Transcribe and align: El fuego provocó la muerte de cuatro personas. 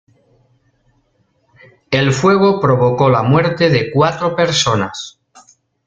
El 1.91 2.11
fuego 2.11 2.59
provocó 2.59 3.11
la 3.11 3.21
muerte 3.21 3.69
de 3.69 3.91
cuatro 3.93 4.35
personas. 4.35 5.19